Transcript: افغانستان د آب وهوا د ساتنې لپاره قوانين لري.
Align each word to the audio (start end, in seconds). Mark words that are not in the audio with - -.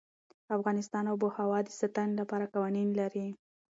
افغانستان 0.57 1.03
د 1.07 1.09
آب 1.13 1.21
وهوا 1.23 1.59
د 1.63 1.69
ساتنې 1.79 2.13
لپاره 2.21 2.51
قوانين 2.53 2.89
لري. 2.99 3.27